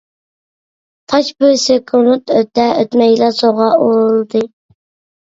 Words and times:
تاش 1.13 1.29
بىر 1.43 1.53
سېكۇنت 1.65 2.35
ئۆتە-ئۆتمەيلا 2.39 3.31
سۇغا 3.45 3.71
ئۇرۇلدى. 3.79 4.47